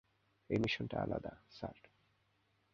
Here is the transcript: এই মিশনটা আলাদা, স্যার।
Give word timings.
এই 0.49 0.57
মিশনটা 0.57 0.97
আলাদা, 1.01 1.33
স্যার। 1.51 1.75